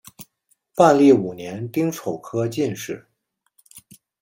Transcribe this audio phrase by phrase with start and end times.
[0.77, 3.05] 万历五年丁丑科进士。